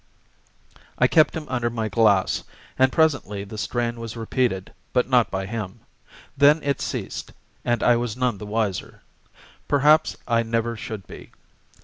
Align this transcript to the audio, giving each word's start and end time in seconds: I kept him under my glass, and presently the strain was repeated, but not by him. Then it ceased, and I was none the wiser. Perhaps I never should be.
I 0.97 1.05
kept 1.05 1.35
him 1.37 1.45
under 1.47 1.69
my 1.69 1.87
glass, 1.87 2.43
and 2.79 2.91
presently 2.91 3.43
the 3.43 3.55
strain 3.59 3.99
was 3.99 4.17
repeated, 4.17 4.73
but 4.93 5.07
not 5.07 5.29
by 5.29 5.45
him. 5.45 5.81
Then 6.35 6.59
it 6.63 6.81
ceased, 6.81 7.33
and 7.63 7.83
I 7.83 7.95
was 7.97 8.17
none 8.17 8.39
the 8.39 8.47
wiser. 8.47 9.03
Perhaps 9.67 10.17
I 10.27 10.41
never 10.41 10.75
should 10.75 11.05
be. 11.05 11.29